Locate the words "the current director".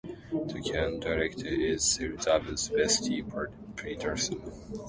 0.31-1.45